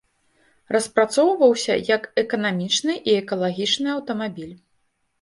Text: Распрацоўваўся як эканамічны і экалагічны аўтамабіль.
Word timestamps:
Распрацоўваўся 0.75 1.77
як 1.97 2.09
эканамічны 2.23 2.99
і 3.09 3.19
экалагічны 3.21 3.89
аўтамабіль. 4.01 4.55